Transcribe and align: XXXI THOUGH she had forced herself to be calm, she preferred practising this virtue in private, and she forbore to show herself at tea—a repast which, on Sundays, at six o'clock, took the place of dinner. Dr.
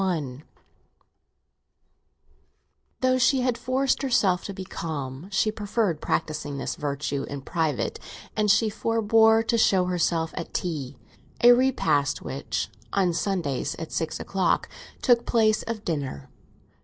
XXXI 0.01 0.41
THOUGH 3.01 3.17
she 3.19 3.41
had 3.41 3.55
forced 3.55 4.01
herself 4.01 4.43
to 4.45 4.51
be 4.51 4.63
calm, 4.65 5.29
she 5.31 5.51
preferred 5.51 6.01
practising 6.01 6.57
this 6.57 6.73
virtue 6.75 7.21
in 7.29 7.41
private, 7.43 7.99
and 8.35 8.49
she 8.49 8.67
forbore 8.67 9.45
to 9.45 9.59
show 9.59 9.85
herself 9.85 10.33
at 10.35 10.55
tea—a 10.55 11.53
repast 11.53 12.23
which, 12.23 12.69
on 12.91 13.13
Sundays, 13.13 13.75
at 13.77 13.91
six 13.91 14.19
o'clock, 14.19 14.67
took 15.03 15.19
the 15.19 15.25
place 15.25 15.61
of 15.67 15.85
dinner. 15.85 16.29
Dr. 16.31 16.31